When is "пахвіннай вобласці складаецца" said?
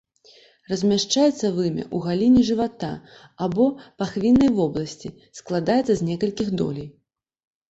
4.05-5.93